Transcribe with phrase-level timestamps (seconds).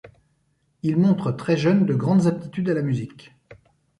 [0.81, 3.33] Il montre très jeune de grandes aptitudes à la musique.